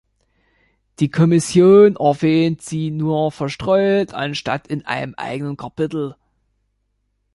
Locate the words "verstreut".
3.31-4.15